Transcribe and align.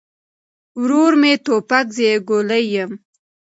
ورور 0.81 1.13
مې 1.21 1.33
توپک، 1.45 1.87
زه 1.95 2.03
يې 2.09 2.15
ګولۍ 2.27 2.63
يم 2.73 2.91